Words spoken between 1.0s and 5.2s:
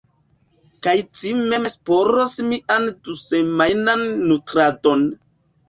ci mem ŝparos mian dusemajnan nutradon.